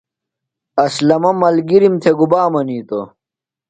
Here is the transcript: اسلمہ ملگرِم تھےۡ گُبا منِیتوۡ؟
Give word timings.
اسلمہ 0.85 1.31
ملگرِم 1.41 1.93
تھےۡ 2.01 2.15
گُبا 2.19 2.41
منِیتوۡ؟ 2.53 3.05